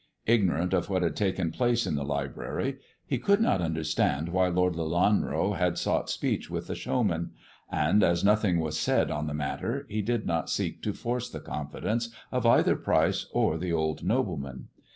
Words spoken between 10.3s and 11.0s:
seek to